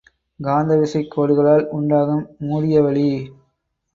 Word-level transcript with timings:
காந்த 0.39 0.77
விசைக் 0.77 1.11
கோடுகளால் 1.11 1.67
உண்டாக்கும் 1.69 2.25
மூடிய 2.39 2.81
வழி. 2.81 3.07